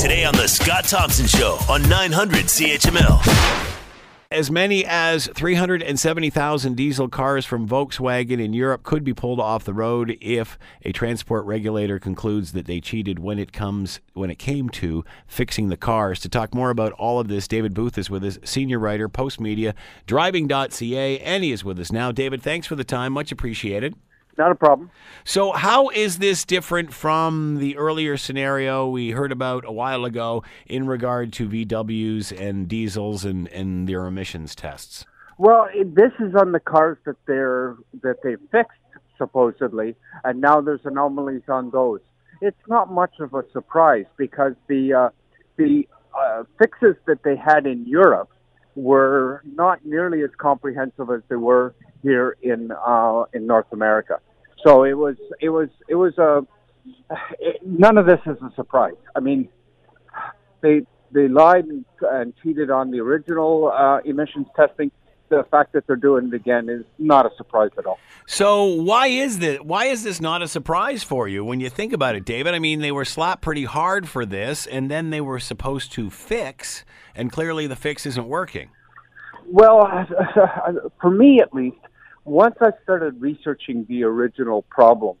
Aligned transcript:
Today 0.00 0.24
on 0.24 0.34
The 0.34 0.48
Scott 0.48 0.84
Thompson 0.84 1.26
Show 1.26 1.58
on 1.68 1.86
900 1.86 2.46
CHML. 2.46 3.20
As 4.30 4.50
many 4.50 4.82
as 4.86 5.26
370,000 5.26 6.74
diesel 6.74 7.06
cars 7.06 7.44
from 7.44 7.68
Volkswagen 7.68 8.42
in 8.42 8.54
Europe 8.54 8.82
could 8.82 9.04
be 9.04 9.12
pulled 9.12 9.40
off 9.40 9.64
the 9.64 9.74
road 9.74 10.16
if 10.22 10.58
a 10.86 10.92
transport 10.92 11.44
regulator 11.44 11.98
concludes 11.98 12.52
that 12.52 12.64
they 12.64 12.80
cheated 12.80 13.18
when 13.18 13.38
it 13.38 13.52
comes 13.52 14.00
when 14.14 14.30
it 14.30 14.38
came 14.38 14.70
to 14.70 15.04
fixing 15.26 15.68
the 15.68 15.76
cars. 15.76 16.18
To 16.20 16.30
talk 16.30 16.54
more 16.54 16.70
about 16.70 16.92
all 16.92 17.20
of 17.20 17.28
this, 17.28 17.46
David 17.46 17.74
Booth 17.74 17.98
is 17.98 18.08
with 18.08 18.24
us, 18.24 18.38
senior 18.42 18.78
writer, 18.78 19.06
Postmedia, 19.06 19.74
driving.ca, 20.06 21.18
and 21.18 21.44
he 21.44 21.52
is 21.52 21.62
with 21.62 21.78
us 21.78 21.92
now. 21.92 22.10
David, 22.10 22.40
thanks 22.42 22.66
for 22.66 22.74
the 22.74 22.84
time, 22.84 23.12
much 23.12 23.30
appreciated. 23.30 23.94
Not 24.38 24.52
a 24.52 24.54
problem. 24.54 24.90
So, 25.24 25.52
how 25.52 25.88
is 25.90 26.18
this 26.18 26.44
different 26.44 26.94
from 26.94 27.58
the 27.58 27.76
earlier 27.76 28.16
scenario 28.16 28.88
we 28.88 29.10
heard 29.10 29.32
about 29.32 29.64
a 29.66 29.72
while 29.72 30.04
ago 30.04 30.42
in 30.66 30.86
regard 30.86 31.32
to 31.34 31.48
VWs 31.48 32.38
and 32.38 32.68
diesels 32.68 33.24
and, 33.24 33.48
and 33.48 33.88
their 33.88 34.06
emissions 34.06 34.54
tests? 34.54 35.04
Well, 35.38 35.68
it, 35.74 35.94
this 35.94 36.12
is 36.20 36.34
on 36.34 36.52
the 36.52 36.60
cars 36.60 36.98
that 37.06 37.16
they're 37.26 37.76
that 38.02 38.16
they 38.22 38.36
fixed 38.50 38.78
supposedly, 39.18 39.96
and 40.24 40.40
now 40.40 40.60
there's 40.60 40.80
anomalies 40.84 41.42
on 41.48 41.70
those. 41.70 42.00
It's 42.40 42.68
not 42.68 42.90
much 42.90 43.14
of 43.20 43.34
a 43.34 43.44
surprise 43.52 44.06
because 44.16 44.54
the 44.68 44.94
uh, 44.94 45.08
the 45.56 45.86
uh, 46.18 46.44
fixes 46.58 46.96
that 47.06 47.22
they 47.22 47.36
had 47.36 47.66
in 47.66 47.86
Europe 47.86 48.30
were 48.74 49.42
not 49.44 49.84
nearly 49.84 50.22
as 50.22 50.30
comprehensive 50.38 51.10
as 51.10 51.22
they 51.28 51.36
were 51.36 51.74
here 52.02 52.36
in 52.42 52.70
uh, 52.72 53.24
in 53.32 53.46
North 53.46 53.72
America. 53.72 54.20
So 54.64 54.84
it 54.84 54.94
was 54.94 55.16
it 55.40 55.48
was 55.48 55.68
it 55.88 55.94
was 55.94 56.16
a 56.18 56.46
it, 57.38 57.60
none 57.64 57.98
of 57.98 58.06
this 58.06 58.20
is 58.26 58.36
a 58.42 58.52
surprise. 58.54 58.94
I 59.14 59.20
mean, 59.20 59.48
they 60.60 60.82
they 61.12 61.28
lied 61.28 61.64
and, 61.64 61.84
and 62.02 62.34
cheated 62.42 62.70
on 62.70 62.90
the 62.90 63.00
original 63.00 63.72
uh, 63.72 64.00
emissions 64.04 64.46
testing. 64.56 64.90
The 65.28 65.44
fact 65.48 65.74
that 65.74 65.86
they're 65.86 65.94
doing 65.94 66.28
it 66.28 66.34
again 66.34 66.68
is 66.68 66.84
not 66.98 67.24
a 67.24 67.30
surprise 67.36 67.70
at 67.78 67.86
all. 67.86 68.00
So 68.26 68.64
why 68.64 69.06
is 69.06 69.38
this? 69.38 69.60
Why 69.60 69.84
is 69.86 70.02
this 70.02 70.20
not 70.20 70.42
a 70.42 70.48
surprise 70.48 71.04
for 71.04 71.28
you 71.28 71.44
when 71.44 71.60
you 71.60 71.70
think 71.70 71.92
about 71.92 72.16
it, 72.16 72.24
David? 72.24 72.52
I 72.52 72.58
mean, 72.58 72.80
they 72.80 72.90
were 72.90 73.04
slapped 73.04 73.40
pretty 73.40 73.64
hard 73.64 74.08
for 74.08 74.26
this, 74.26 74.66
and 74.66 74.90
then 74.90 75.10
they 75.10 75.20
were 75.20 75.38
supposed 75.38 75.92
to 75.92 76.10
fix, 76.10 76.84
and 77.14 77.30
clearly 77.30 77.68
the 77.68 77.76
fix 77.76 78.06
isn't 78.06 78.26
working. 78.26 78.70
Well, 79.46 80.06
for 81.00 81.10
me 81.10 81.40
at 81.40 81.54
least, 81.54 81.76
once 82.30 82.54
I 82.60 82.70
started 82.84 83.20
researching 83.20 83.86
the 83.88 84.04
original 84.04 84.62
problem, 84.62 85.16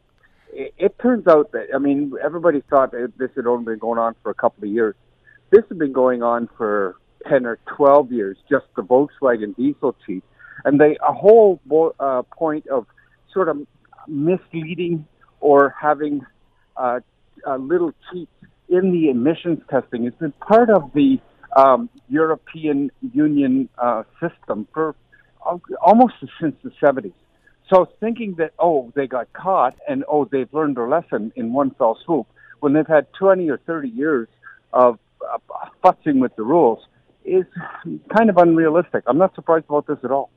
it, 0.52 0.72
it 0.78 0.98
turns 1.02 1.26
out 1.26 1.50
that 1.52 1.66
I 1.74 1.78
mean 1.78 2.12
everybody 2.22 2.62
thought 2.70 2.92
that 2.92 3.12
this 3.18 3.30
had 3.34 3.46
only 3.46 3.64
been 3.64 3.78
going 3.78 3.98
on 3.98 4.14
for 4.22 4.30
a 4.30 4.34
couple 4.34 4.64
of 4.64 4.70
years. 4.70 4.94
This 5.50 5.64
had 5.68 5.78
been 5.78 5.92
going 5.92 6.22
on 6.22 6.48
for 6.56 6.96
ten 7.28 7.46
or 7.46 7.58
twelve 7.76 8.12
years, 8.12 8.36
just 8.48 8.66
the 8.76 8.82
Volkswagen 8.82 9.56
diesel 9.56 9.96
cheat, 10.06 10.22
and 10.64 10.80
they 10.80 10.96
a 11.06 11.12
whole 11.12 11.60
uh, 11.98 12.22
point 12.30 12.68
of 12.68 12.86
sort 13.34 13.48
of 13.48 13.66
misleading 14.06 15.04
or 15.40 15.74
having 15.80 16.24
uh, 16.76 17.00
a 17.44 17.58
little 17.58 17.92
cheat 18.12 18.28
in 18.68 18.92
the 18.92 19.10
emissions 19.10 19.58
testing 19.68 20.04
has 20.04 20.14
been 20.14 20.32
part 20.32 20.70
of 20.70 20.92
the 20.94 21.18
um, 21.56 21.90
European 22.08 22.92
Union 23.12 23.68
uh, 23.78 24.04
system 24.20 24.68
for 24.72 24.94
almost 25.80 26.14
since 26.40 26.54
the 26.62 26.70
70s. 26.82 27.12
So 27.72 27.88
thinking 28.00 28.34
that, 28.38 28.52
oh, 28.58 28.92
they 28.96 29.06
got 29.06 29.32
caught 29.32 29.76
and, 29.88 30.04
oh, 30.08 30.24
they've 30.24 30.52
learned 30.52 30.76
their 30.76 30.88
lesson 30.88 31.32
in 31.36 31.52
one 31.52 31.70
fell 31.72 31.96
swoop, 32.04 32.26
when 32.58 32.72
they've 32.72 32.86
had 32.86 33.06
20 33.18 33.48
or 33.48 33.58
30 33.58 33.88
years 33.88 34.28
of 34.72 34.98
uh, 35.32 35.38
futzing 35.84 36.20
with 36.20 36.34
the 36.36 36.42
rules, 36.42 36.80
is 37.24 37.44
kind 38.16 38.30
of 38.30 38.36
unrealistic. 38.38 39.04
I'm 39.06 39.18
not 39.18 39.34
surprised 39.34 39.66
about 39.68 39.86
this 39.86 39.98
at 40.02 40.10
all. 40.10 40.30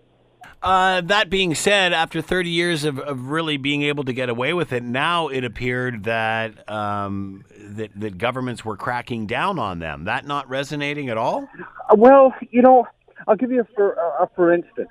Uh, 0.61 1.01
that 1.01 1.29
being 1.29 1.55
said, 1.55 1.93
after 1.93 2.21
30 2.21 2.49
years 2.49 2.83
of, 2.83 2.99
of, 2.99 3.29
really 3.29 3.57
being 3.57 3.81
able 3.83 4.03
to 4.03 4.13
get 4.13 4.29
away 4.29 4.53
with 4.53 4.71
it, 4.71 4.83
now 4.83 5.27
it 5.27 5.43
appeared 5.43 6.03
that, 6.03 6.69
um, 6.69 7.43
that 7.57 7.91
that 7.95 8.17
governments 8.17 8.63
were 8.63 8.77
cracking 8.77 9.25
down 9.25 9.59
on 9.59 9.79
them. 9.79 10.05
That 10.05 10.25
not 10.25 10.47
resonating 10.49 11.09
at 11.09 11.17
all? 11.17 11.49
Uh, 11.89 11.95
well, 11.97 12.33
you 12.49 12.61
know, 12.61 12.87
I'll 13.27 13.35
give 13.35 13.51
you 13.51 13.61
a 13.61 13.67
for, 13.75 13.93
a 13.93 14.29
for 14.35 14.53
instance. 14.53 14.89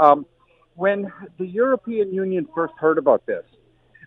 Um, 0.00 0.26
when 0.74 1.12
the 1.38 1.46
European 1.46 2.12
Union 2.12 2.48
first 2.54 2.72
heard 2.78 2.96
about 2.96 3.26
this, 3.26 3.44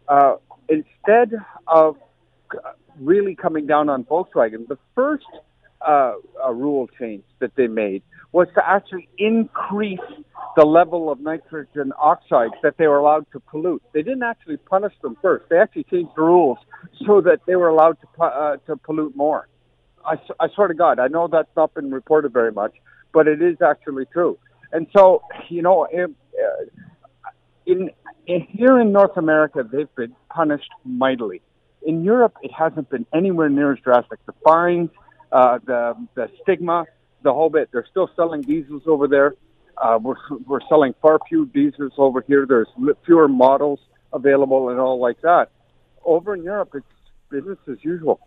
uh, 0.08 0.36
instead 0.68 1.34
of 1.68 1.98
really 3.00 3.36
coming 3.36 3.68
down 3.68 3.90
on 3.90 4.04
Volkswagen, 4.06 4.68
the 4.68 4.80
first 4.96 5.26
uh, 5.88 6.14
rule 6.52 6.90
change 7.00 7.24
that 7.40 7.56
they 7.56 7.68
made 7.68 8.02
was 8.32 8.48
to 8.56 8.68
actually 8.68 9.08
increase 9.20 10.00
the 10.56 10.66
level 10.66 11.12
of 11.12 11.20
nitrogen 11.20 11.94
oxides 12.00 12.54
that 12.64 12.78
they 12.78 12.88
were 12.88 12.98
allowed 12.98 13.26
to 13.32 13.40
pollute. 13.40 13.84
They 13.94 14.02
didn't 14.02 14.24
actually 14.24 14.58
punish 14.58 14.94
them 15.04 15.16
first. 15.22 15.46
They 15.50 15.58
actually 15.58 15.84
changed 15.86 16.12
the 16.16 16.24
rules 16.24 16.58
so 17.06 17.22
that 17.22 17.42
they 17.46 17.56
were 17.56 17.70
allowed 17.70 17.98
to 18.02 18.24
uh, 18.24 18.58
to 18.66 18.78
pollute 18.78 19.16
more. 19.16 19.48
I, 20.06 20.16
I 20.40 20.48
swear 20.54 20.68
to 20.68 20.74
God, 20.74 21.00
I 21.00 21.08
know 21.08 21.28
that's 21.28 21.56
not 21.56 21.74
been 21.76 21.92
reported 21.92 22.34
very 22.34 22.52
much, 22.52 22.74
but 23.14 23.28
it 23.28 23.42
is 23.42 23.58
actually 23.62 24.06
true. 24.12 24.38
And 24.74 24.88
so, 24.96 25.22
you 25.50 25.62
know, 25.62 25.86
uh, 25.86 26.08
in, 27.66 27.92
in 28.26 28.42
here 28.50 28.80
in 28.80 28.92
North 28.92 29.16
America, 29.16 29.64
they've 29.64 29.96
been 29.96 30.16
punished 30.30 30.70
mightily. 30.84 31.42
In 31.84 32.04
Europe, 32.04 32.36
it 32.42 32.52
hasn't 32.52 32.90
been 32.90 33.06
anywhere 33.14 33.50
near 33.50 33.72
as 33.72 33.80
drastic. 33.80 34.26
The 34.26 34.34
fines, 34.44 34.90
uh, 35.32 35.60
the 35.66 35.96
the 36.16 36.30
stigma, 36.42 36.86
the 37.22 37.34
whole 37.34 37.50
bit. 37.50 37.70
They're 37.72 37.86
still 37.90 38.10
selling 38.16 38.42
diesels 38.42 38.84
over 38.88 39.08
there. 39.08 39.36
Uh, 39.78 40.00
we're 40.02 40.16
we're 40.48 40.66
selling 40.70 40.96
far 41.02 41.20
fewer 41.28 41.46
diesels 41.46 41.94
over 41.98 42.22
here. 42.22 42.46
There's 42.48 42.68
fewer 43.06 43.28
models 43.28 43.80
available 44.12 44.70
and 44.70 44.80
all 44.80 45.00
like 45.00 45.22
that. 45.22 45.50
Over 46.06 46.36
in 46.36 46.44
Europe, 46.44 46.72
it's 46.74 46.86
business 47.30 47.58
as 47.70 47.78
usual. 47.84 48.20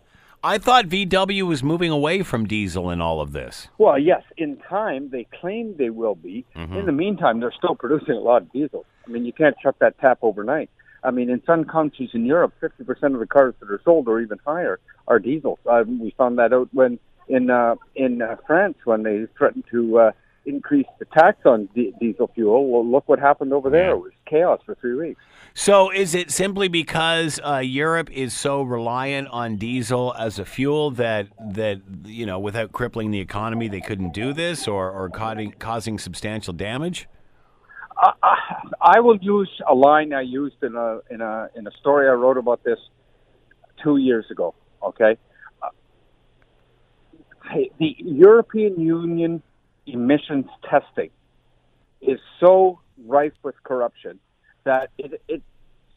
I 0.43 0.57
thought 0.57 0.85
VW 0.85 1.43
was 1.43 1.63
moving 1.63 1.91
away 1.91 2.23
from 2.23 2.47
diesel 2.47 2.89
in 2.89 3.01
all 3.01 3.21
of 3.21 3.31
this. 3.31 3.67
Well, 3.77 3.97
yes, 3.97 4.23
in 4.37 4.57
time 4.57 5.09
they 5.09 5.27
claim 5.39 5.75
they 5.77 5.89
will 5.89 6.15
be. 6.15 6.45
Mm-hmm. 6.55 6.77
In 6.77 6.85
the 6.85 6.91
meantime, 6.91 7.39
they're 7.39 7.53
still 7.57 7.75
producing 7.75 8.15
a 8.15 8.19
lot 8.19 8.43
of 8.43 8.51
diesel. 8.51 8.85
I 9.05 9.09
mean, 9.11 9.25
you 9.25 9.33
can't 9.33 9.55
shut 9.61 9.79
that 9.79 9.97
tap 9.99 10.19
overnight. 10.21 10.69
I 11.03 11.11
mean, 11.11 11.29
in 11.29 11.41
some 11.45 11.65
countries 11.65 12.09
in 12.13 12.25
Europe, 12.25 12.53
50% 12.61 13.13
of 13.13 13.19
the 13.19 13.27
cars 13.27 13.55
that 13.59 13.69
are 13.71 13.81
sold 13.83 14.07
or 14.07 14.19
even 14.19 14.39
higher 14.45 14.79
are 15.07 15.19
diesels. 15.19 15.59
Uh, 15.65 15.83
we 15.87 16.13
found 16.17 16.37
that 16.39 16.53
out 16.53 16.69
when 16.73 16.99
in 17.27 17.49
uh, 17.49 17.75
in 17.95 18.21
uh, 18.21 18.35
France 18.45 18.77
when 18.85 19.03
they 19.03 19.25
threatened 19.37 19.65
to 19.71 19.99
uh, 19.99 20.11
increase 20.45 20.87
the 20.99 21.05
tax 21.05 21.45
on 21.45 21.67
d- 21.75 21.93
diesel 21.99 22.29
fuel. 22.33 22.69
Well, 22.69 22.85
look 22.85 23.07
what 23.07 23.19
happened 23.19 23.53
over 23.53 23.69
there. 23.69 23.91
It 23.91 23.97
was 23.97 24.11
chaos 24.29 24.59
for 24.65 24.75
three 24.75 24.95
weeks. 24.95 25.21
So, 25.53 25.89
is 25.89 26.13
it 26.13 26.29
simply 26.29 26.67
because 26.67 27.39
uh, 27.43 27.57
Europe 27.57 28.11
is 28.11 28.33
so 28.33 28.61
reliant 28.61 29.27
on 29.29 29.55
diesel 29.57 30.13
as 30.13 30.37
a 30.37 30.45
fuel 30.45 30.91
that 30.91 31.27
that 31.53 31.81
you 32.05 32.25
know, 32.25 32.39
without 32.39 32.71
crippling 32.71 33.11
the 33.11 33.19
economy, 33.19 33.67
they 33.67 33.81
couldn't 33.81 34.13
do 34.13 34.33
this, 34.33 34.67
or 34.67 34.91
or 34.91 35.09
causing 35.09 35.51
causing 35.53 35.97
substantial 35.97 36.53
damage? 36.53 37.07
Uh, 37.97 38.11
I 38.79 38.99
will 38.99 39.17
use 39.17 39.49
a 39.67 39.73
line 39.73 40.13
I 40.13 40.21
used 40.21 40.61
in 40.61 40.75
a 40.75 40.99
in 41.09 41.21
a 41.21 41.49
in 41.55 41.65
a 41.65 41.71
story 41.79 42.07
I 42.07 42.13
wrote 42.13 42.37
about 42.37 42.63
this 42.63 42.79
two 43.83 43.97
years 43.97 44.25
ago. 44.29 44.53
Okay, 44.83 45.17
uh, 45.63 45.69
the 47.79 47.95
European 47.97 48.79
Union 48.79 49.41
emissions 49.87 50.45
testing 50.69 51.09
is 52.01 52.19
so 52.39 52.79
rife 53.05 53.33
with 53.43 53.55
corruption 53.63 54.19
that 54.63 54.89
it, 54.97 55.21
it 55.27 55.41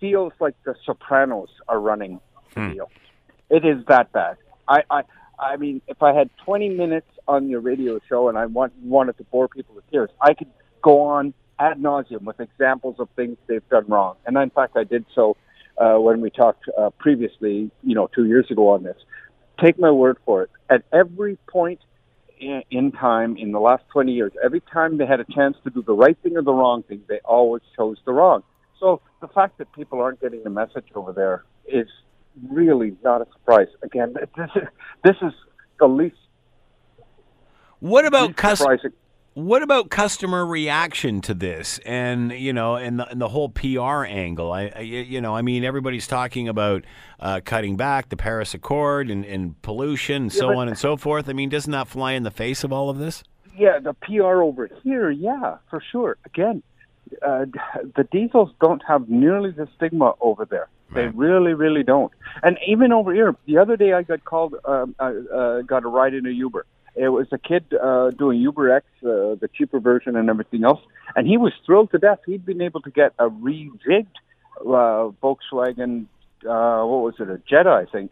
feels 0.01 0.33
like 0.41 0.55
the 0.65 0.75
Sopranos 0.85 1.49
are 1.69 1.81
running 1.81 2.21
the 2.55 2.61
hmm. 2.61 2.73
deal. 2.73 2.91
It 3.49 3.65
is 3.65 3.85
that 3.87 4.13
bad. 4.13 4.37
I, 4.69 4.83
I, 4.91 5.03
I 5.39 5.57
mean, 5.57 5.83
if 5.89 6.03
I 6.03 6.13
had 6.13 6.31
20 6.45 6.69
minutes 6.71 7.09
on 7.27 7.49
your 7.49 7.61
radio 7.61 7.99
show 8.09 8.29
and 8.29 8.39
I 8.39 8.47
want, 8.47 8.73
wanted 8.83 9.19
to 9.19 9.25
bore 9.25 9.49
people 9.49 9.75
to 9.75 9.83
tears, 9.91 10.11
I 10.21 10.35
could 10.35 10.51
go 10.83 11.03
on 11.03 11.35
ad 11.59 11.79
nauseum 11.79 12.23
with 12.23 12.41
examples 12.41 12.97
of 12.99 13.09
things 13.17 13.37
they've 13.47 13.69
done 13.69 13.87
wrong. 13.89 14.17
And 14.25 14.37
in 14.37 14.51
fact, 14.51 14.77
I 14.77 14.85
did 14.85 15.05
so 15.15 15.37
uh, 15.77 15.97
when 15.97 16.21
we 16.21 16.31
talked 16.31 16.65
uh, 16.79 16.91
previously, 16.91 17.71
you 17.83 17.95
know, 17.95 18.09
two 18.15 18.27
years 18.27 18.51
ago 18.51 18.69
on 18.69 18.83
this. 18.83 18.97
Take 19.59 19.79
my 19.79 19.91
word 19.91 20.19
for 20.25 20.43
it. 20.45 20.51
At 20.71 20.85
every 20.93 21.37
point 21.49 21.81
in 22.41 22.93
time 22.93 23.37
in 23.37 23.53
the 23.53 23.61
last 23.61 23.85
20 23.93 24.13
years, 24.13 24.33
every 24.43 24.61
time 24.61 24.99
they 24.99 25.07
had 25.07 25.21
a 25.21 25.25
chance 25.25 25.57
to 25.65 25.71
do 25.71 25.83
the 25.83 25.93
right 25.93 26.17
thing 26.23 26.37
or 26.37 26.43
the 26.43 26.53
wrong 26.53 26.83
thing, 26.83 27.03
they 27.09 27.21
always 27.25 27.63
chose 27.77 27.99
the 28.07 28.13
wrong. 28.13 28.43
So 28.79 29.03
the 29.21 29.29
fact 29.29 29.59
that 29.59 29.73
people 29.73 30.01
aren't 30.01 30.21
getting 30.21 30.43
the 30.43 30.51
message 30.51 30.87
over 30.95 31.13
there 31.13 31.45
is 31.67 31.87
really 32.49 32.97
not 33.05 33.21
a 33.21 33.27
surprise. 33.33 33.69
Again, 33.83 34.15
this 34.37 34.51
is 34.57 34.63
this 35.05 35.17
is 35.23 35.33
the 35.79 35.87
least. 35.87 36.17
What 37.81 38.07
about 38.07 38.37
cus- 38.37 38.65
What 39.35 39.63
about 39.63 39.91
customer 39.91 40.45
reaction 40.45 41.21
to 41.23 41.35
this, 41.35 41.79
and 41.87 42.33
you 42.33 42.53
know, 42.53 42.75
and 42.75 42.99
the, 42.99 43.09
and 43.09 43.21
the 43.21 43.29
whole 43.29 43.49
PR 43.49 44.05
angle? 44.05 44.53
I, 44.53 44.73
I, 44.75 44.81
you 44.81 45.21
know, 45.21 45.37
I 45.37 45.43
mean, 45.43 45.65
everybody's 45.65 46.09
talking 46.09 46.49
about 46.49 46.85
uh, 47.21 47.41
cutting 47.45 47.77
back 47.77 48.09
the 48.09 48.17
Paris 48.17 48.55
Accord 48.55 49.09
and, 49.09 49.25
and 49.25 49.61
pollution 49.63 50.23
and 50.23 50.33
so 50.33 50.49
but- 50.49 50.57
on 50.57 50.69
and 50.69 50.77
so 50.77 50.97
forth. 50.97 51.29
I 51.29 51.33
mean, 51.33 51.49
doesn't 51.49 51.71
that 51.71 51.87
fly 51.87 52.13
in 52.13 52.25
the 52.25 52.33
face 52.33 52.65
of 52.65 52.73
all 52.73 52.91
of 52.91 52.99
this? 52.99 53.23
Yeah, 53.57 53.79
the 53.79 53.95
PR 53.95 54.43
over 54.43 54.69
here, 54.83 55.11
yeah, 55.11 55.59
for 55.69 55.81
sure. 55.93 56.17
Again, 56.25 56.63
uh, 57.25 57.45
the 57.97 58.09
diesels 58.11 58.51
don't 58.61 58.83
have 58.87 59.09
nearly 59.09 59.53
the 59.53 59.69
stigma 59.77 60.15
over 60.21 60.45
there. 60.45 60.69
They 60.93 61.07
really, 61.07 61.55
really 61.55 61.85
don't. 61.85 62.13
And 62.43 62.59
even 62.67 62.93
over 62.93 63.15
here, 63.15 63.37
the 63.47 63.59
other 63.59 63.77
day 63.77 63.93
I 63.93 64.03
got 64.03 64.25
called, 64.25 64.57
um, 64.65 64.97
I 64.99 65.11
uh, 65.11 65.63
got 65.63 65.85
a 65.85 65.89
ride 65.89 66.15
in 66.15 66.27
a 66.27 66.31
Uber. 66.31 66.67
It 66.97 67.09
was 67.09 67.29
a 67.33 67.39
kid 67.39 67.65
uh, 67.73 68.11
doing 68.11 68.41
Uber 68.41 68.73
X, 68.73 68.87
uh, 69.03 69.37
the 69.41 69.49
cheaper 69.53 69.81
version, 69.81 70.17
and 70.17 70.29
everything 70.29 70.65
else, 70.65 70.81
and 71.17 71.27
he 71.27 71.37
was 71.37 71.53
thrilled 71.65 71.91
to 71.93 71.99
death. 71.99 72.19
He'd 72.27 72.45
been 72.45 72.61
able 72.61 72.81
to 72.83 72.91
get 72.91 73.13
a 73.19 73.29
rejigged 73.29 74.07
uh, 74.61 75.11
Volkswagen, 75.23 76.07
uh, 76.45 76.85
what 76.85 77.03
was 77.03 77.15
it, 77.19 77.31
a 77.31 77.39
Jetta, 77.49 77.71
I 77.71 77.85
think, 77.91 78.11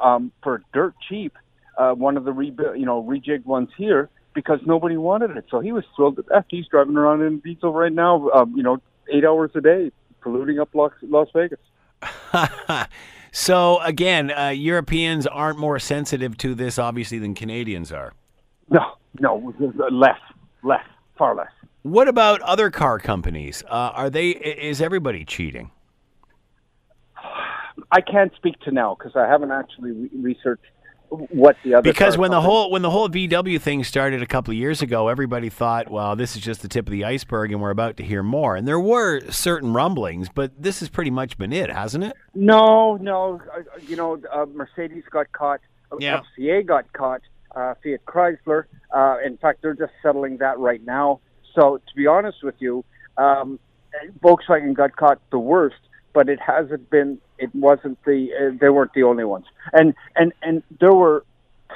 um, 0.00 0.32
for 0.42 0.62
dirt 0.72 0.94
cheap. 1.08 1.36
Uh, 1.76 1.92
one 1.94 2.16
of 2.16 2.24
the 2.24 2.32
rebuilt, 2.32 2.76
you 2.76 2.84
know, 2.84 3.02
rejigged 3.02 3.46
ones 3.46 3.70
here 3.76 4.10
because 4.34 4.60
nobody 4.66 4.96
wanted 4.96 5.36
it. 5.36 5.46
So 5.50 5.60
he 5.60 5.72
was 5.72 5.84
thrilled 5.96 6.16
to 6.16 6.22
death. 6.22 6.44
He's 6.48 6.66
driving 6.66 6.96
around 6.96 7.22
in 7.22 7.38
diesel 7.38 7.72
right 7.72 7.92
now, 7.92 8.28
um, 8.30 8.54
you 8.56 8.62
know, 8.62 8.78
eight 9.12 9.24
hours 9.24 9.50
a 9.54 9.60
day, 9.60 9.90
polluting 10.20 10.58
up 10.58 10.74
Las, 10.74 10.92
Las 11.02 11.28
Vegas. 11.34 11.58
so 13.32 13.80
again, 13.80 14.30
uh, 14.30 14.48
Europeans 14.48 15.26
aren't 15.26 15.58
more 15.58 15.78
sensitive 15.78 16.36
to 16.38 16.54
this, 16.54 16.78
obviously, 16.78 17.18
than 17.18 17.34
Canadians 17.34 17.90
are. 17.90 18.12
No, 18.70 18.92
no, 19.18 19.54
less, 19.90 20.18
less, 20.62 20.84
far 21.16 21.34
less. 21.34 21.50
What 21.82 22.08
about 22.08 22.42
other 22.42 22.70
car 22.70 22.98
companies? 22.98 23.64
Uh, 23.64 23.90
are 23.94 24.10
they? 24.10 24.30
Is 24.30 24.80
everybody 24.82 25.24
cheating? 25.24 25.70
I 27.90 28.02
can't 28.02 28.32
speak 28.36 28.60
to 28.60 28.70
now 28.70 28.94
because 28.96 29.16
I 29.16 29.26
haven't 29.26 29.50
actually 29.50 29.92
re- 29.92 30.10
researched 30.14 30.71
what 31.30 31.56
the 31.64 31.74
other. 31.74 31.82
Because 31.82 32.16
when 32.16 32.30
the 32.30 32.40
whole 32.40 32.70
when 32.70 32.82
the 32.82 32.90
whole 32.90 33.08
VW 33.08 33.60
thing 33.60 33.84
started 33.84 34.22
a 34.22 34.26
couple 34.26 34.52
of 34.52 34.56
years 34.58 34.82
ago, 34.82 35.08
everybody 35.08 35.48
thought, 35.48 35.90
well, 35.90 36.16
this 36.16 36.34
is 36.36 36.42
just 36.42 36.62
the 36.62 36.68
tip 36.68 36.86
of 36.86 36.92
the 36.92 37.04
iceberg, 37.04 37.52
and 37.52 37.60
we're 37.60 37.70
about 37.70 37.96
to 37.98 38.02
hear 38.02 38.22
more. 38.22 38.56
And 38.56 38.66
there 38.66 38.80
were 38.80 39.20
certain 39.30 39.72
rumblings, 39.72 40.28
but 40.28 40.52
this 40.60 40.80
has 40.80 40.88
pretty 40.88 41.10
much 41.10 41.36
been 41.38 41.52
it, 41.52 41.70
hasn't 41.70 42.04
it? 42.04 42.14
No, 42.34 42.96
no. 42.96 43.40
uh, 43.54 43.60
You 43.86 43.96
know, 43.96 44.20
uh, 44.32 44.46
Mercedes 44.52 45.04
got 45.10 45.30
caught. 45.32 45.60
uh, 45.90 45.96
Yeah. 46.00 46.20
FCA 46.38 46.62
got 46.66 46.92
caught. 46.92 47.20
Uh, 47.54 47.74
Fiat 47.84 48.04
Chrysler. 48.06 48.64
Uh, 48.94 49.16
in 49.24 49.36
fact, 49.36 49.60
they're 49.60 49.74
just 49.74 49.92
settling 50.02 50.38
that 50.38 50.58
right 50.58 50.82
now. 50.86 51.20
So, 51.54 51.76
to 51.76 51.94
be 51.94 52.06
honest 52.06 52.42
with 52.42 52.54
you, 52.60 52.82
um, 53.18 53.58
Volkswagen 54.22 54.72
got 54.74 54.96
caught 54.96 55.20
the 55.30 55.38
worst, 55.38 55.76
but 56.14 56.28
it 56.28 56.40
hasn't 56.40 56.88
been. 56.90 57.18
It 57.42 57.52
wasn't 57.54 57.98
the. 58.04 58.28
Uh, 58.32 58.56
they 58.60 58.68
weren't 58.68 58.94
the 58.94 59.02
only 59.02 59.24
ones. 59.24 59.46
And 59.72 59.94
and 60.14 60.32
and 60.42 60.62
there 60.80 60.94
were 60.94 61.24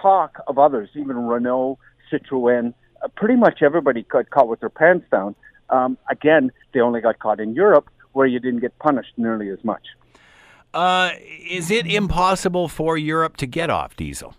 talk 0.01 0.39
of 0.47 0.59
others, 0.59 0.89
even 0.95 1.17
Renault, 1.17 1.79
Citroën. 2.11 2.73
Uh, 3.03 3.09
pretty 3.17 3.35
much 3.35 3.63
everybody 3.63 4.03
got 4.03 4.31
caught 4.31 4.49
with 4.49 4.61
their 4.61 4.71
pants 4.71 5.07
down. 5.11 5.35
Um, 5.69 5.99
again, 6.09 6.53
they 6.73 6.81
only 6.81 7.01
got 7.01 7.19
caught 7.19 7.41
in 7.41 7.55
Europe, 7.55 7.91
where 8.13 8.29
you 8.29 8.39
didn't 8.39 8.61
get 8.61 8.79
punished 8.79 9.13
nearly 9.17 9.51
as 9.51 9.59
much. 9.65 9.83
Uh, 10.73 11.11
is 11.51 11.71
it 11.71 11.87
impossible 11.87 12.69
for 12.69 12.97
Europe 12.97 13.37
to 13.39 13.47
get 13.47 13.69
off 13.69 13.97
diesel? 13.97 14.37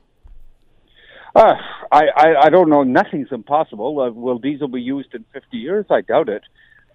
Uh, 1.36 1.56
I, 1.92 2.04
I, 2.16 2.36
I 2.44 2.50
don't 2.50 2.70
know. 2.70 2.84
Nothing's 2.84 3.32
impossible. 3.32 4.00
Uh, 4.00 4.12
will 4.12 4.40
diesel 4.40 4.70
be 4.70 4.82
used 4.82 5.14
in 5.14 5.26
50 5.34 5.58
years? 5.58 5.86
I 5.90 6.02
doubt 6.02 6.30
it. 6.30 6.44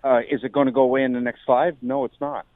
Uh, 0.02 0.20
is 0.30 0.42
it 0.42 0.52
going 0.52 0.66
to 0.66 0.72
go 0.72 0.82
away 0.82 1.04
in 1.04 1.12
the 1.12 1.20
next 1.20 1.40
five? 1.46 1.76
No, 1.82 2.04
it's 2.04 2.20
not. 2.20 2.46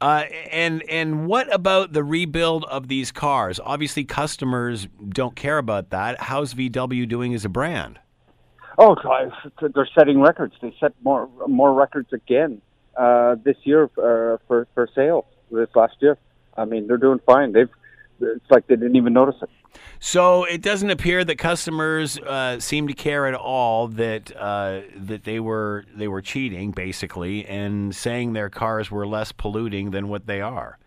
Uh, 0.00 0.24
and 0.52 0.82
and 0.88 1.26
what 1.26 1.52
about 1.52 1.92
the 1.92 2.04
rebuild 2.04 2.64
of 2.64 2.86
these 2.86 3.10
cars? 3.10 3.58
Obviously, 3.62 4.04
customers 4.04 4.86
don't 5.08 5.34
care 5.34 5.58
about 5.58 5.90
that. 5.90 6.20
How's 6.20 6.54
VW 6.54 7.08
doing 7.08 7.34
as 7.34 7.44
a 7.44 7.48
brand? 7.48 7.98
Oh, 8.78 8.94
they're 9.60 9.88
setting 9.98 10.20
records. 10.20 10.54
They 10.62 10.72
set 10.78 10.92
more 11.02 11.28
more 11.48 11.74
records 11.74 12.12
again 12.12 12.62
uh, 12.96 13.34
this 13.42 13.56
year 13.64 13.84
uh, 13.84 14.38
for 14.46 14.68
for 14.74 14.88
sales 14.94 15.24
this 15.50 15.68
last 15.74 15.96
year. 16.00 16.16
I 16.56 16.64
mean, 16.64 16.86
they're 16.86 16.96
doing 16.96 17.20
fine. 17.26 17.52
They've 17.52 17.70
it's 18.20 18.50
like 18.50 18.68
they 18.68 18.76
didn't 18.76 18.96
even 18.96 19.12
notice 19.12 19.36
it. 19.42 19.50
So 20.00 20.44
it 20.44 20.62
doesn't 20.62 20.90
appear 20.90 21.24
that 21.24 21.36
customers 21.36 22.18
uh, 22.18 22.60
seem 22.60 22.86
to 22.88 22.94
care 22.94 23.26
at 23.26 23.34
all 23.34 23.88
that 23.88 24.34
uh, 24.36 24.82
that 24.96 25.24
they 25.24 25.40
were 25.40 25.84
they 25.94 26.08
were 26.08 26.22
cheating 26.22 26.70
basically 26.70 27.44
and 27.46 27.94
saying 27.94 28.32
their 28.32 28.50
cars 28.50 28.90
were 28.90 29.06
less 29.06 29.32
polluting 29.32 29.90
than 29.90 30.08
what 30.08 30.26
they 30.26 30.40
are. 30.40 30.78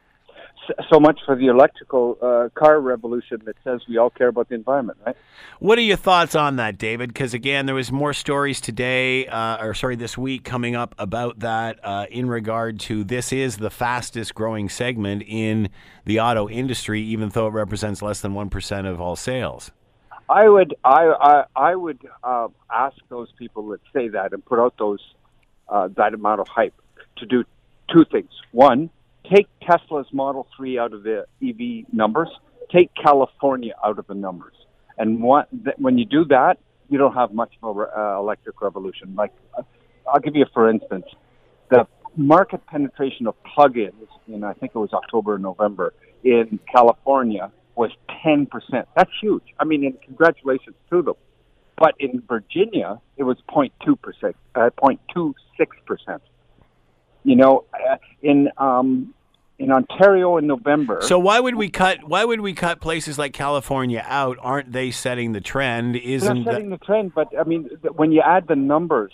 So 0.92 1.00
much 1.00 1.20
for 1.26 1.36
the 1.36 1.48
electrical 1.48 2.18
uh, 2.22 2.50
car 2.54 2.80
revolution 2.80 3.42
that 3.46 3.56
says 3.64 3.82
we 3.88 3.98
all 3.98 4.10
care 4.10 4.28
about 4.28 4.50
the 4.50 4.56
environment, 4.56 5.00
right? 5.06 5.16
What 5.60 5.78
are 5.78 5.82
your 5.82 5.98
thoughts 5.98 6.36
on 6.36 6.56
that, 6.58 6.78
David? 6.78 7.14
Because 7.14 7.34
again, 7.34 7.66
there 7.66 7.76
was 7.76 7.92
more 7.92 8.14
stories 8.14 8.62
today, 8.62 9.28
uh, 9.28 9.64
or 9.64 9.74
sorry, 9.74 9.96
this 9.96 10.18
week 10.18 10.44
coming 10.44 10.76
up 10.76 10.94
about 10.98 11.40
that 11.40 11.80
uh, 11.84 12.06
in 12.10 12.28
regard 12.28 12.80
to 12.82 13.04
this 13.04 13.32
is 13.32 13.58
the 13.58 13.70
fastest 13.70 14.36
growing 14.36 14.70
segment 14.70 15.24
in 15.28 15.70
the 16.06 16.20
auto 16.20 16.50
industry, 16.50 17.02
even 17.02 17.30
though 17.30 17.48
it 17.48 17.54
represents 17.54 18.02
less 18.02 18.22
than 18.22 18.34
one 18.34 18.50
percent 18.50 18.88
of 18.88 19.00
all 19.00 19.16
sales. 19.16 19.72
I 20.30 20.48
would 20.48 20.76
I 20.84 21.06
I, 21.20 21.44
I 21.72 21.76
would 21.76 22.00
uh, 22.24 22.48
ask 22.72 22.98
those 23.10 23.30
people 23.38 23.68
that 23.70 23.82
say 23.94 24.08
that 24.10 24.34
and 24.34 24.44
put 24.44 24.60
out 24.60 24.76
those 24.78 25.00
uh, 25.70 25.90
that 25.98 26.14
amount 26.14 26.40
of 26.40 26.48
hype 26.48 26.74
to 27.18 27.26
do 27.26 27.44
two 27.92 28.06
things. 28.06 28.30
One, 28.52 28.90
take 29.34 29.48
Tesla's 29.62 30.08
Model 30.12 30.48
Three 30.56 30.78
out 30.78 30.94
of 30.94 31.04
the 31.04 31.26
EV 31.44 31.94
numbers. 31.94 32.30
Take 32.72 32.92
California 32.96 33.74
out 33.84 34.00
of 34.00 34.08
the 34.08 34.14
numbers. 34.14 34.54
And 34.98 35.22
what, 35.22 35.50
th- 35.52 35.76
when 35.78 35.98
you 35.98 36.06
do 36.06 36.26
that, 36.26 36.58
you 36.90 36.98
don't 36.98 37.14
have 37.14 37.34
much 37.34 37.54
of 37.64 37.78
an 37.78 37.86
uh, 37.96 38.18
electric 38.20 38.62
revolution. 38.62 39.16
Like, 39.16 39.34
uh, 39.58 39.64
I'll 40.08 40.20
give 40.20 40.36
you 40.36 40.46
for 40.54 40.70
instance, 40.70 41.06
the 41.70 41.88
market 42.16 42.66
penetration 42.68 43.28
of 43.28 43.36
plug-ins 43.44 43.94
in 44.28 44.44
I 44.44 44.54
think 44.54 44.74
it 44.76 44.78
was 44.78 44.94
October 44.94 45.36
or 45.36 45.40
November 45.40 45.94
in 46.24 46.60
California 46.74 47.52
was 47.76 47.92
10%. 48.26 48.48
That's 48.96 49.10
huge. 49.22 49.44
I 49.60 49.64
mean, 49.64 49.86
and 49.86 50.02
congratulations 50.02 50.76
to 50.90 51.02
them. 51.02 51.16
But 51.78 51.96
in 52.00 52.22
Virginia, 52.28 53.02
it 53.18 53.24
was 53.24 53.38
0.2%, 53.50 54.34
uh, 54.56 54.70
0.26%. 54.78 56.20
You 57.24 57.36
know, 57.36 57.66
uh, 57.74 57.98
in 58.22 58.50
um, 58.58 59.14
in 59.62 59.72
Ontario 59.72 60.38
in 60.38 60.48
November. 60.48 61.00
So 61.04 61.20
why 61.20 61.40
would 61.40 61.56
we 61.56 61.70
cut? 61.70 62.04
Why 62.04 62.26
would 62.26 62.42
we 62.42 62.54
cut 62.54 62.82
places 62.82 63.20
like 63.20 63.32
California 63.32 64.04
out? 64.08 64.38
Aren't 64.42 64.72
they 64.72 64.90
setting 64.90 65.34
the 65.34 65.42
trend? 65.42 65.96
they're 65.96 66.02
Isn't 66.02 66.46
setting 66.46 66.72
that, 66.72 66.80
the 66.80 66.86
trend, 66.86 67.14
but 67.14 67.28
I 67.40 67.44
mean, 67.44 67.70
when 67.96 68.12
you 68.12 68.22
add 68.26 68.48
the 68.48 68.56
numbers, 68.56 69.14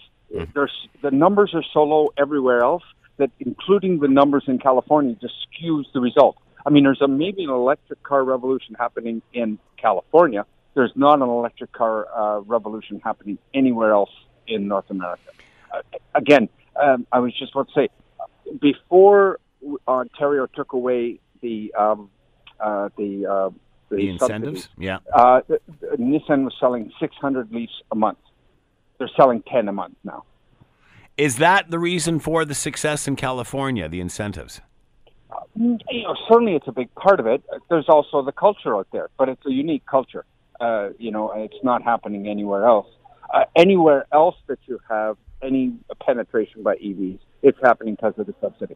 there's 0.53 0.71
the 1.01 1.11
numbers 1.11 1.51
are 1.53 1.63
so 1.73 1.83
low 1.83 2.09
everywhere 2.17 2.61
else 2.61 2.83
that 3.17 3.29
including 3.39 3.99
the 3.99 4.07
numbers 4.07 4.45
in 4.47 4.57
California 4.57 5.15
just 5.19 5.33
skews 5.47 5.85
the 5.93 5.99
result. 5.99 6.37
I 6.65 6.69
mean, 6.69 6.83
there's 6.83 7.01
a 7.01 7.07
maybe 7.07 7.43
an 7.43 7.49
electric 7.49 8.01
car 8.03 8.23
revolution 8.23 8.75
happening 8.79 9.21
in 9.33 9.59
California. 9.75 10.45
There's 10.75 10.91
not 10.95 11.15
an 11.15 11.29
electric 11.29 11.73
car 11.73 12.07
uh, 12.15 12.39
revolution 12.41 13.01
happening 13.03 13.37
anywhere 13.53 13.91
else 13.91 14.11
in 14.47 14.67
North 14.67 14.89
America. 14.89 15.31
Uh, 15.73 15.81
again, 16.15 16.47
um, 16.81 17.05
I 17.11 17.19
was 17.19 17.37
just 17.37 17.51
about 17.53 17.67
to 17.69 17.73
say, 17.73 17.89
before 18.61 19.39
Ontario 19.87 20.47
took 20.47 20.73
away 20.73 21.19
the 21.41 21.73
um, 21.77 22.09
uh, 22.59 22.89
the 22.97 23.25
uh, 23.25 23.49
the 23.89 24.09
incentives? 24.09 24.63
subsidies, 24.63 24.69
Yeah. 24.77 24.97
uh, 25.13 25.41
th- 25.41 25.61
th- 25.79 25.93
Nissan 25.93 26.43
was 26.43 26.53
selling 26.59 26.91
600 26.99 27.51
leafs 27.51 27.81
a 27.91 27.95
month. 27.95 28.17
They're 28.97 29.09
selling 29.15 29.43
10 29.43 29.67
a 29.67 29.71
month 29.71 29.95
now. 30.03 30.23
Is 31.17 31.37
that 31.37 31.71
the 31.71 31.79
reason 31.79 32.19
for 32.19 32.45
the 32.45 32.53
success 32.53 33.07
in 33.07 33.15
California? 33.15 33.87
The 33.87 34.01
incentives. 34.01 34.61
You 35.55 35.77
know, 36.03 36.15
certainly, 36.29 36.53
it's 36.55 36.67
a 36.67 36.71
big 36.71 36.93
part 36.95 37.19
of 37.19 37.27
it. 37.27 37.43
There's 37.69 37.89
also 37.89 38.21
the 38.21 38.31
culture 38.31 38.75
out 38.75 38.87
there, 38.91 39.09
but 39.17 39.29
it's 39.29 39.45
a 39.45 39.51
unique 39.51 39.85
culture. 39.85 40.25
Uh, 40.59 40.89
you 40.97 41.11
know, 41.11 41.31
it's 41.31 41.63
not 41.63 41.81
happening 41.83 42.27
anywhere 42.27 42.65
else. 42.65 42.87
Uh, 43.33 43.43
anywhere 43.55 44.05
else 44.11 44.35
that 44.47 44.59
you 44.67 44.79
have 44.89 45.17
any 45.41 45.73
penetration 46.05 46.63
by 46.63 46.75
EVs, 46.75 47.19
it's 47.41 47.57
happening 47.63 47.95
because 47.95 48.13
of 48.17 48.25
the 48.27 48.35
subsidy. 48.41 48.75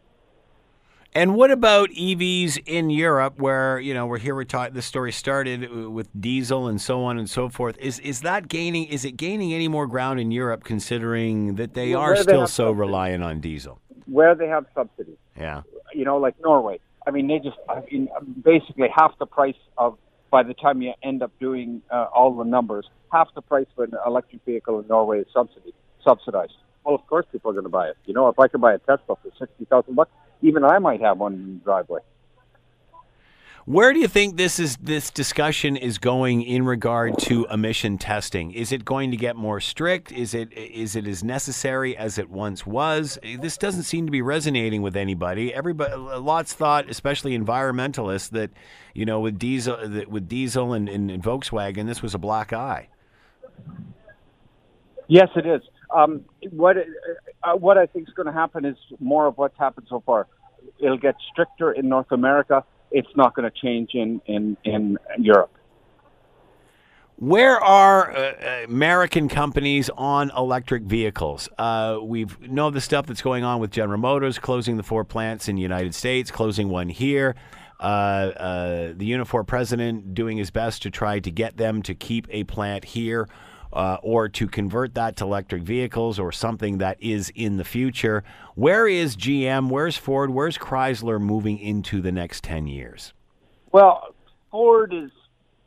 And 1.14 1.36
what 1.36 1.52
about 1.52 1.90
EVs 1.90 2.58
in 2.66 2.90
Europe, 2.90 3.38
where 3.38 3.80
you 3.80 3.94
know 3.94 4.06
we're 4.06 4.18
here? 4.18 4.34
We're 4.34 4.46
talking. 4.46 4.74
The 4.74 4.82
story 4.82 5.12
started 5.12 5.70
with 5.70 6.08
diesel 6.20 6.68
and 6.68 6.80
so 6.80 7.04
on 7.04 7.18
and 7.20 7.30
so 7.30 7.50
forth. 7.50 7.78
Is 7.80 8.00
is 8.00 8.22
that 8.22 8.48
gaining? 8.48 8.86
Is 8.88 9.04
it 9.04 9.18
gaining 9.18 9.54
any 9.54 9.68
more 9.68 9.88
ground 9.88 10.22
in 10.22 10.32
Europe, 10.32 10.64
considering 10.64 11.56
that 11.56 11.74
they 11.74 11.92
Well, 11.92 12.02
are 12.02 12.08
where 12.10 12.16
they 12.16 12.22
still 12.24 12.48
so 12.48 12.68
subsidies. 12.68 12.80
reliant 12.80 13.24
on 13.26 13.42
diesel? 13.42 13.80
Where 14.06 14.36
they 14.36 14.48
have 14.48 14.66
subsidies, 14.74 15.18
Yeah. 15.38 15.64
you 15.94 16.06
know, 16.06 16.18
like 16.18 16.36
Norway. 16.42 16.80
I 17.06 17.12
mean, 17.12 17.28
they 17.28 17.40
just, 17.40 17.58
I 17.68 17.82
mean, 17.92 18.08
basically 18.44 18.88
half 18.96 19.18
the 19.20 19.26
price 19.26 19.56
of 19.78 19.98
by 20.30 20.44
the 20.44 20.54
time 20.54 20.82
you 20.82 20.94
end 21.04 21.24
up 21.24 21.32
doing 21.42 21.82
uh, 21.92 22.06
all 22.16 22.34
the 22.38 22.46
numbers, 22.46 22.90
half 23.12 23.28
the 23.36 23.42
price 23.42 23.66
of 23.78 23.92
an 23.92 23.98
electric 24.08 24.46
vehicle 24.46 24.80
in 24.80 24.88
Norway 24.88 25.20
is 25.20 25.28
subsidy, 25.34 25.74
subsidized. 26.06 26.54
Well, 26.86 26.96
of 26.96 27.06
course, 27.08 27.26
people 27.34 27.52
are 27.52 27.54
going 27.54 27.66
to 27.66 27.70
buy 27.70 27.90
it. 27.90 27.98
You 28.06 28.14
know, 28.14 28.30
if 28.30 28.40
I 28.40 28.48
can 28.48 28.62
buy 28.62 28.74
a 28.74 28.80
Tesla 28.80 29.18
for 29.22 29.30
sixty 29.38 29.66
thousand 29.66 29.96
bucks, 29.96 30.12
even 30.42 30.64
I 30.64 30.80
might 30.80 31.02
have 31.02 31.18
one 31.18 31.34
in 31.34 31.54
the 31.60 31.64
driveway. 31.64 32.02
Where 33.66 33.94
do 33.94 34.00
you 34.00 34.08
think 34.08 34.38
this 34.38 34.60
is 34.60 34.76
this 34.78 35.12
discussion 35.12 35.78
is 35.78 36.00
going 36.00 36.42
in 36.42 36.66
regard 36.66 37.20
to 37.20 37.46
emission 37.46 38.00
testing? 38.00 38.52
Is 38.52 38.72
it 38.72 38.84
going 38.84 39.12
to 39.12 39.18
get 39.18 39.36
more 39.36 39.60
strict? 39.60 40.12
Is 40.12 40.34
it 40.34 40.52
is 40.52 40.96
it 40.96 41.06
as 41.06 41.24
necessary 41.24 41.96
as 41.96 42.18
it 42.18 42.32
once 42.32 42.66
was? 42.66 43.20
This 43.40 43.58
doesn't 43.58 43.84
seem 43.84 44.08
to 44.08 44.12
be 44.12 44.24
resonating 44.24 44.82
with 44.82 44.98
anybody. 44.98 45.54
Everybody, 45.54 45.96
lots 45.96 46.54
thought, 46.54 46.90
especially 46.90 47.38
environmentalists, 47.38 48.32
that 48.32 48.50
you 48.96 49.06
know 49.06 49.20
with 49.20 49.38
diesel 49.38 49.78
with 50.10 50.28
diesel 50.28 50.74
and, 50.74 50.90
and, 50.90 51.12
and 51.12 51.22
Volkswagen, 51.22 51.86
this 51.86 52.02
was 52.02 52.16
a 52.16 52.20
black 52.20 52.52
eye. 52.52 52.90
Yes, 55.08 55.30
it 55.36 55.46
is. 55.46 55.62
Um, 55.94 56.26
what 56.52 56.78
uh, 56.78 57.56
what 57.56 57.78
I 57.78 57.86
think 57.86 58.08
is 58.08 58.14
going 58.14 58.28
to 58.28 58.34
happen 58.34 58.66
is 58.66 58.78
more 59.00 59.28
of 59.28 59.38
what's 59.38 59.58
happened 59.58 59.88
so 59.90 60.02
far. 60.06 60.28
It'll 60.80 60.98
get 60.98 61.16
stricter 61.32 61.72
in 61.72 61.90
North 61.90 62.12
America 62.12 62.64
it's 62.92 63.16
not 63.16 63.34
going 63.36 63.50
to 63.50 63.58
change 63.60 63.92
in, 63.94 64.22
in, 64.26 64.58
in 64.64 64.98
Europe. 65.18 65.52
Where 67.18 67.60
are 67.60 68.12
uh, 68.12 68.64
American 68.66 69.30
companies 69.30 69.90
on 69.96 70.32
electric 70.36 70.84
vehicles? 70.84 71.50
Uh, 71.58 72.00
we 72.02 72.26
know 72.42 72.72
the 72.72 72.82
stuff 72.82 73.06
that's 73.06 73.22
going 73.22 73.44
on 73.44 73.60
with 73.60 73.70
General 73.70 74.00
Motors 74.00 74.40
closing 74.40 74.78
the 74.78 74.84
four 74.84 75.06
plants 75.06 75.48
in 75.48 75.56
the 75.56 75.62
United 75.62 75.94
States, 75.94 76.32
closing 76.32 76.70
one 76.70 76.90
here. 76.90 77.36
Uh, 77.80 77.84
uh 77.84 78.94
the 78.96 79.10
Unifor 79.12 79.46
president 79.46 80.14
doing 80.14 80.38
his 80.38 80.52
best 80.52 80.84
to 80.84 80.92
try 80.92 81.20
to 81.20 81.32
get 81.32 81.58
them 81.58 81.82
to 81.82 81.96
keep 81.96 82.28
a 82.30 82.44
plant 82.44 82.86
here 82.86 83.28
uh, 83.74 83.98
or 84.02 84.30
to 84.30 84.48
convert 84.48 84.94
that 84.96 85.16
to 85.18 85.24
electric 85.24 85.64
vehicles 85.64 86.20
or 86.20 86.32
something 86.32 86.80
that 86.80 86.98
is 87.02 87.32
in 87.36 87.58
the 87.58 87.64
future. 87.64 88.24
Where 88.56 88.88
is 88.88 89.16
GM? 89.16 89.70
Where's 89.70 89.98
Ford? 89.98 90.30
Where's 90.30 90.58
Chrysler 90.58 91.20
moving 91.20 91.58
into 91.58 92.02
the 92.02 92.12
next 92.12 92.44
10 92.44 92.68
years? 92.68 93.14
Well, 93.72 94.14
Ford 94.50 94.94
is, 94.94 95.12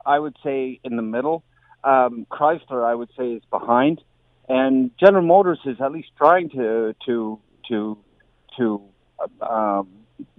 I 0.04 0.18
would 0.18 0.36
say, 0.44 0.80
in 0.84 0.96
the 0.96 1.02
middle. 1.02 1.42
Um, 1.82 2.26
Chrysler, 2.30 2.84
I 2.84 2.94
would 2.94 3.10
say, 3.16 3.32
is 3.32 3.42
behind. 3.50 4.00
And 4.48 4.90
General 4.98 5.24
Motors 5.24 5.60
is 5.64 5.80
at 5.80 5.92
least 5.92 6.08
trying 6.18 6.50
to 6.50 6.94
to 7.06 7.40
to 7.68 7.98
to 8.58 8.82
um, 9.40 9.88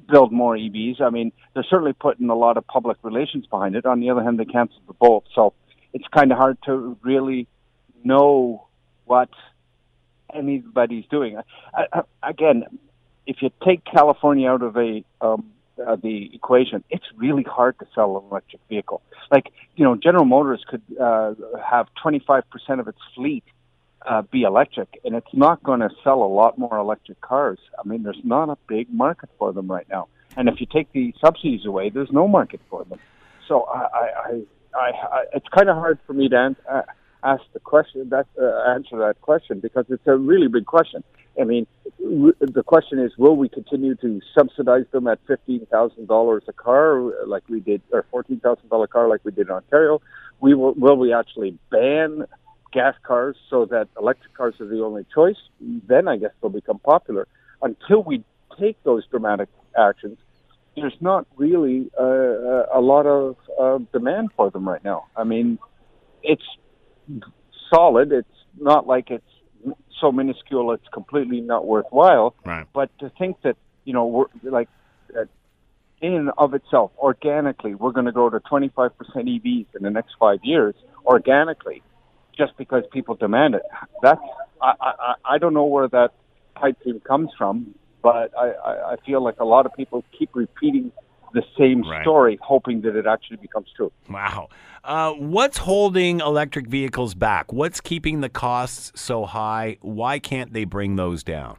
build 0.07 0.31
more 0.31 0.55
EVs. 0.55 1.01
I 1.01 1.10
mean, 1.10 1.31
they're 1.53 1.65
certainly 1.67 1.93
putting 1.93 2.29
a 2.29 2.36
lot 2.36 2.57
of 2.57 2.67
public 2.67 2.98
relations 3.01 3.48
behind 3.48 3.75
it. 3.75 3.86
On 3.86 4.00
the 4.00 4.12
other 4.12 4.24
hand, 4.24 4.39
they 4.39 4.45
canceled 4.45 4.84
the 4.88 4.93
Bolt, 4.93 5.25
so 5.34 5.53
it's 5.93 6.05
kind 6.15 6.31
of 6.31 6.38
hard 6.38 6.57
to 6.65 6.98
really 7.01 7.48
know 8.06 8.68
what 9.06 9.30
anybody's 10.34 11.06
doing. 11.08 11.38
I, 11.74 11.86
I, 11.92 12.30
again, 12.30 12.66
if 13.28 13.38
you 13.42 13.50
take 13.66 13.84
California 13.86 14.50
out 14.50 14.62
of 14.62 14.78
a 14.78 15.04
um, 15.22 15.52
uh, 15.86 15.98
the 15.98 16.34
equation, 16.34 16.84
it's 16.90 17.06
really 17.18 17.44
hard 17.44 17.78
to 17.80 17.88
sell 17.94 18.18
an 18.18 18.24
electric 18.32 18.62
vehicle. 18.70 19.02
Like 19.32 19.52
you 19.76 19.84
know, 19.84 19.96
General 19.96 20.26
Motors 20.26 20.64
could 20.68 20.82
uh, 21.00 21.34
have 21.70 21.88
25% 22.04 22.44
of 22.80 22.88
its 22.88 23.00
fleet 23.14 23.44
uh, 24.06 24.22
be 24.22 24.44
electric, 24.44 25.00
and 25.04 25.16
it's 25.16 25.34
not 25.34 25.62
going 25.64 25.80
to 25.82 25.90
sell 26.04 26.24
a 26.24 26.32
lot 26.32 26.58
more 26.58 26.78
electric 26.78 27.20
cars. 27.22 27.60
I 27.84 27.88
mean, 27.88 28.04
there's 28.04 28.22
not 28.24 28.50
a 28.50 28.58
big 28.68 28.94
market 28.94 29.30
for 29.38 29.52
them 29.52 29.68
right 29.68 29.88
now. 29.90 30.08
And 30.38 30.50
if 30.50 30.60
you 30.60 30.68
take 30.72 30.92
the 30.92 31.14
subsidies 31.20 31.66
away, 31.66 31.90
there's 31.90 32.12
no 32.12 32.28
market 32.28 32.60
for 32.70 32.84
them. 32.86 33.00
So 33.48 33.64
I, 33.64 33.80
I, 33.80 34.42
I, 34.76 34.90
I 34.90 35.24
it's 35.34 35.48
kind 35.56 35.70
of 35.70 35.76
hard 35.76 36.00
for 36.06 36.14
me 36.14 36.30
to 36.30 36.56
uh, 36.70 36.82
ask 37.25 37.44
the 37.53 37.60
question 37.60 38.10
that 38.10 38.27
uh, 38.39 38.72
answer 38.75 38.98
that 39.00 39.20
question 39.22 39.60
because 39.60 39.86
it's 39.89 40.08
a 40.08 40.15
really 40.15 40.48
big 40.48 40.65
question. 40.65 41.03
I 41.41 41.44
mean, 41.44 41.65
the 42.00 42.63
question 42.65 42.98
is, 43.00 43.12
will 43.17 43.36
we 43.36 43.50
continue 43.50 43.96
to 43.96 44.22
subsidize 44.38 44.86
them 44.91 45.08
at 45.08 45.20
fifteen 45.27 45.65
thousand 45.65 46.08
dollars 46.08 46.44
a 46.48 46.53
car, 46.53 46.88
like 47.25 47.44
we 47.50 47.60
did, 47.60 47.82
or 47.91 48.05
fourteen 48.12 48.39
thousand 48.39 48.70
dollar 48.70 48.88
car, 48.88 49.08
like 49.10 49.22
we 49.25 49.32
did 49.32 49.48
in 49.48 49.53
Ontario? 49.53 50.01
We 50.39 50.53
will, 50.53 50.74
will 50.74 50.98
we 50.98 51.13
actually 51.13 51.58
ban 51.72 52.25
gas 52.72 52.96
cars 53.03 53.36
so 53.50 53.65
that 53.65 53.88
electric 54.00 54.34
cars 54.34 54.55
are 54.62 54.67
the 54.67 54.82
only 54.84 55.05
choice? 55.13 55.41
Then 55.60 56.08
I 56.08 56.17
guess 56.17 56.32
they'll 56.41 56.51
become 56.51 56.79
popular. 56.79 57.27
Until 57.62 58.03
we 58.03 58.24
take 58.60 58.82
those 58.84 59.05
dramatic 59.08 59.50
actions, 59.77 60.17
there's 60.75 61.00
not 61.01 61.25
really 61.38 61.89
uh, 62.00 62.63
a 62.74 62.82
lot 62.82 63.05
of 63.05 63.36
uh, 63.60 63.79
demand 63.91 64.29
for 64.36 64.50
them 64.51 64.67
right 64.67 64.84
now. 64.84 65.05
I 65.15 65.24
mean, 65.24 65.58
it's 66.24 66.44
solid. 67.70 68.12
It's 68.12 68.28
not 68.60 68.88
like 68.88 69.12
it's 69.12 69.24
so 70.00 70.12
minuscule 70.12 70.72
it's 70.72 70.88
completely 70.94 71.42
not 71.42 71.66
worthwhile. 71.66 72.36
Right. 72.46 72.66
But 72.74 72.98
to 73.00 73.12
think 73.18 73.42
that 73.44 73.58
you 73.84 73.94
know 73.94 74.06
we're 74.06 74.26
like 74.44 74.70
that 75.14 75.30
in 76.02 76.14
and 76.14 76.32
of 76.38 76.54
itself, 76.54 76.92
organically, 76.98 77.74
we're 77.74 77.92
going 77.92 78.06
to 78.06 78.12
go 78.12 78.30
to 78.30 78.40
25% 78.40 78.92
EVs 79.08 79.66
in 79.76 79.82
the 79.82 79.90
next 79.90 80.16
five 80.20 80.40
years, 80.44 80.76
organically, 81.06 81.82
just 82.38 82.56
because 82.58 82.84
people 82.92 83.16
demand 83.16 83.56
it. 83.56 83.64
That's 84.02 84.22
I 84.62 84.74
I, 84.82 85.14
I 85.26 85.38
don't 85.38 85.54
know 85.54 85.66
where 85.66 85.88
that 85.88 86.14
pipe 86.56 86.82
dream 86.84 87.00
comes 87.02 87.32
from, 87.38 87.76
but 88.02 88.32
I, 88.38 88.52
I, 88.52 88.94
I 88.94 88.96
feel 89.06 89.24
like 89.24 89.40
a 89.40 89.46
lot 89.46 89.66
of 89.66 89.74
people 89.74 90.04
keep 90.18 90.30
repeating 90.34 90.92
the 91.34 91.44
same 91.58 91.82
right. 91.82 92.01
story, 92.01 92.38
hoping 92.41 92.82
that 92.82 92.96
it 92.96 93.05
actually 93.05 93.38
becomes 93.38 93.67
true. 93.75 93.91
Wow. 94.10 94.50
Uh, 94.84 95.13
what's 95.13 95.58
holding 95.58 96.20
electric 96.20 96.67
vehicles 96.67 97.15
back? 97.15 97.51
What's 97.51 97.82
keeping 97.82 98.22
the 98.22 98.29
costs 98.29 98.91
so 99.00 99.25
high? 99.25 99.77
Why 99.82 100.20
can't 100.20 100.53
they 100.53 100.63
bring 100.63 100.96
those 100.96 101.24
down? 101.24 101.58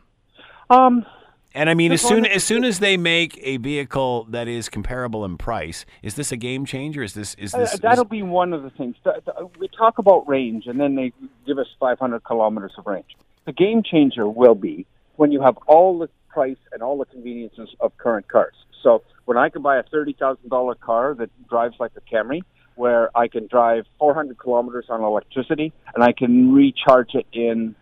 Um, 0.70 1.04
and 1.56 1.70
I 1.70 1.74
mean, 1.74 1.90
as 1.90 2.02
soon 2.02 2.26
as 2.26 2.44
soon 2.44 2.64
as 2.64 2.80
they 2.80 2.96
make 2.96 3.38
a 3.42 3.56
vehicle 3.56 4.26
that 4.30 4.46
is 4.46 4.68
comparable 4.68 5.24
in 5.24 5.38
price, 5.38 5.86
is 6.02 6.14
this 6.14 6.30
a 6.30 6.36
game 6.36 6.66
changer? 6.66 7.02
Is 7.02 7.14
this 7.14 7.34
is 7.34 7.52
this? 7.52 7.74
Uh, 7.74 7.78
that'll 7.80 8.04
is, 8.04 8.10
be 8.10 8.22
one 8.22 8.52
of 8.52 8.62
the 8.62 8.70
things. 8.70 8.94
We 9.58 9.68
talk 9.68 9.98
about 9.98 10.28
range, 10.28 10.66
and 10.66 10.78
then 10.78 10.94
they 10.96 11.12
give 11.46 11.58
us 11.58 11.66
500 11.80 12.22
kilometers 12.24 12.72
of 12.76 12.86
range. 12.86 13.16
The 13.46 13.52
game 13.52 13.82
changer 13.82 14.28
will 14.28 14.54
be 14.54 14.86
when 15.16 15.32
you 15.32 15.40
have 15.40 15.56
all 15.66 15.98
the 15.98 16.10
price 16.28 16.58
and 16.72 16.82
all 16.82 16.98
the 16.98 17.06
conveniences 17.06 17.70
of 17.80 17.96
current 17.96 18.28
cars. 18.28 18.54
So 18.86 19.02
when 19.24 19.36
I 19.36 19.48
can 19.48 19.62
buy 19.62 19.78
a 19.78 19.82
thirty 19.82 20.12
thousand 20.12 20.48
dollar 20.48 20.76
car 20.76 21.16
that 21.18 21.28
drives 21.48 21.74
like 21.80 21.90
a 21.96 22.14
Camry, 22.14 22.42
where 22.76 23.10
I 23.18 23.26
can 23.26 23.48
drive 23.48 23.84
400 23.98 24.38
kilometers 24.38 24.84
on 24.88 25.02
electricity 25.02 25.72
and 25.94 26.04
I 26.04 26.12
can 26.12 26.52
recharge 26.52 27.14
it 27.14 27.26
in, 27.32 27.74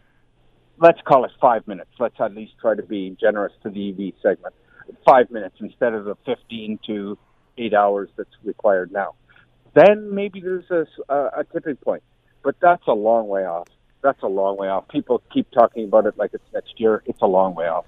let's 0.78 1.00
call 1.02 1.26
it 1.26 1.32
five 1.40 1.68
minutes. 1.68 1.90
Let's 1.98 2.14
at 2.20 2.34
least 2.34 2.52
try 2.58 2.74
to 2.74 2.82
be 2.82 3.16
generous 3.20 3.52
to 3.64 3.70
the 3.70 3.90
EV 3.90 4.14
segment. 4.22 4.54
Five 5.06 5.30
minutes 5.30 5.56
instead 5.60 5.92
of 5.92 6.06
the 6.06 6.14
15 6.24 6.78
to 6.86 7.18
eight 7.58 7.74
hours 7.74 8.08
that's 8.16 8.30
required 8.42 8.90
now. 8.90 9.14
Then 9.74 10.14
maybe 10.14 10.40
there's 10.40 10.70
a, 10.70 10.86
a 11.12 11.44
tipping 11.52 11.76
point, 11.76 12.02
but 12.42 12.54
that's 12.62 12.86
a 12.86 12.92
long 12.94 13.28
way 13.28 13.44
off. 13.44 13.68
That's 14.02 14.22
a 14.22 14.28
long 14.28 14.56
way 14.56 14.68
off. 14.68 14.88
People 14.88 15.22
keep 15.32 15.50
talking 15.50 15.84
about 15.84 16.06
it 16.06 16.16
like 16.16 16.30
it's 16.32 16.44
next 16.54 16.80
year. 16.80 17.02
It's 17.04 17.20
a 17.20 17.26
long 17.26 17.54
way 17.54 17.66
off. 17.66 17.84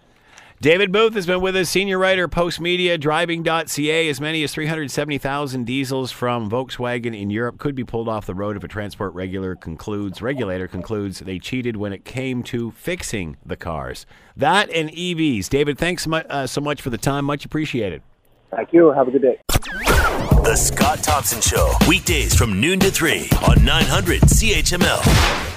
David 0.61 0.91
Booth 0.91 1.13
has 1.15 1.27
been 1.27 1.43
with 1.43 1.55
us, 1.55 1.69
senior 1.69 1.99
writer, 1.99 2.29
Postmedia, 2.29 2.99
driving.ca. 2.99 4.09
As 4.09 4.21
many 4.23 4.43
as 4.43 4.55
370,000 4.55 5.65
diesels 5.65 6.13
from 6.13 6.51
Volkswagen 6.51 7.19
in 7.19 7.29
Europe 7.29 7.59
could 7.59 7.75
be 7.75 7.85
pulled 7.85 8.09
off 8.09 8.25
the 8.25 8.35
road 8.35 8.57
if 8.57 8.65
a 8.65 8.69
transport 8.69 9.13
regulator 9.13 9.55
concludes, 9.55 10.23
regulator 10.23 10.67
concludes 10.67 11.21
they 11.21 11.39
cheated 11.39 11.77
when 11.77 11.93
it 11.93 12.07
came 12.07 12.43
to 12.45 12.71
fixing 12.71 13.37
the 13.45 13.57
cars. 13.57 14.07
That 14.35 14.71
and 14.71 14.89
EVs. 14.91 15.51
David, 15.51 15.77
thanks 15.77 16.05
so 16.05 16.11
much, 16.11 16.27
uh, 16.31 16.47
so 16.47 16.63
much 16.63 16.81
for 16.81 16.89
the 16.89 16.99
time. 16.99 17.27
Much 17.27 17.45
appreciated. 17.45 18.01
Thank 18.51 18.73
you. 18.73 18.93
Have 18.93 19.09
a 19.09 19.11
good 19.11 19.23
day. 19.23 19.39
The 19.49 20.57
Scott 20.57 21.03
Thompson 21.03 21.43
Show, 21.43 21.71
weekdays 21.87 22.35
from 22.35 22.61
noon 22.61 22.81
to 22.81 22.91
3 22.91 23.29
on 23.47 23.63
900 23.63 24.23
CHML. 24.23 25.56